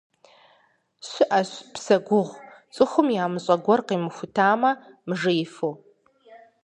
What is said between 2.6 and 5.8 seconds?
цӏыхум ямыщӏэ гуэр къимыхутамэ, мыжеифу.